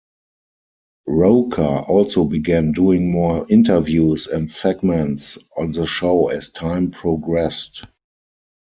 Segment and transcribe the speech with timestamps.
[1.05, 7.85] Roker also began doing more interviews and segments on the show as time progressed.